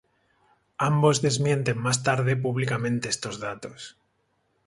Ambos 0.79 1.21
desmienten 1.21 1.77
más 1.77 2.01
tarde 2.01 2.35
públicamente 2.35 3.07
estos 3.07 3.39
datos. 3.39 3.97